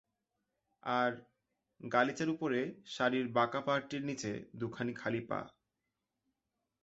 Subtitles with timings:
[0.83, 1.11] আর,
[1.81, 2.59] গালিচার উপরে
[2.85, 4.31] শাড়ির বাঁকা পাড়টির নীচে
[4.53, 5.39] দুখানি খালি পা।